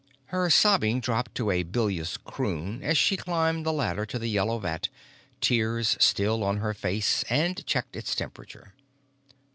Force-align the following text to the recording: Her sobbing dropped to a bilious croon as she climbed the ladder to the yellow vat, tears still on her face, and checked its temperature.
Her 0.33 0.49
sobbing 0.49 0.99
dropped 0.99 1.35
to 1.35 1.51
a 1.51 1.61
bilious 1.61 2.17
croon 2.17 2.81
as 2.81 2.97
she 2.97 3.15
climbed 3.15 3.67
the 3.67 3.71
ladder 3.71 4.03
to 4.07 4.17
the 4.17 4.29
yellow 4.31 4.57
vat, 4.57 4.89
tears 5.41 5.95
still 5.99 6.43
on 6.43 6.57
her 6.57 6.73
face, 6.73 7.23
and 7.29 7.63
checked 7.67 7.95
its 7.95 8.15
temperature. 8.15 8.73